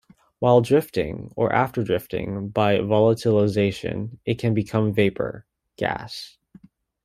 While 0.39 0.61
drifting 0.61 1.31
or 1.35 1.53
after 1.53 1.83
drifting 1.83 2.49
by 2.49 2.77
volatilisation 2.79 4.17
it 4.25 4.39
can 4.39 4.55
become 4.55 4.93
vapor, 4.95 5.45
gas. 5.77 6.39